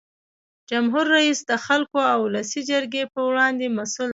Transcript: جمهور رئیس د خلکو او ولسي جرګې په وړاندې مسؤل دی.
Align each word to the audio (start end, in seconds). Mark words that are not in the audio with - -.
جمهور 0.69 1.05
رئیس 1.17 1.39
د 1.49 1.51
خلکو 1.65 1.99
او 2.13 2.19
ولسي 2.25 2.61
جرګې 2.71 3.03
په 3.13 3.19
وړاندې 3.29 3.65
مسؤل 3.77 4.09
دی. 4.09 4.09